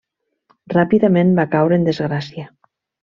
[0.73, 2.47] Ràpidament va caure en desgràcia.